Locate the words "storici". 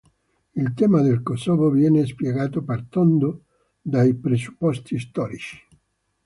4.97-5.63